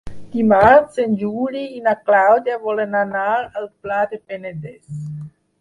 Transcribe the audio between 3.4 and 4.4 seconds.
al Pla del